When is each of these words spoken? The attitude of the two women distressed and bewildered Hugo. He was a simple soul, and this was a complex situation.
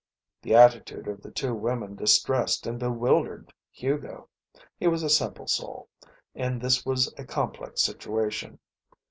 The 0.41 0.55
attitude 0.55 1.07
of 1.07 1.21
the 1.21 1.29
two 1.29 1.53
women 1.53 1.93
distressed 1.93 2.65
and 2.65 2.79
bewildered 2.79 3.53
Hugo. 3.69 4.29
He 4.75 4.87
was 4.87 5.03
a 5.03 5.11
simple 5.11 5.45
soul, 5.45 5.89
and 6.33 6.59
this 6.59 6.83
was 6.87 7.13
a 7.19 7.23
complex 7.23 7.83
situation. 7.83 8.57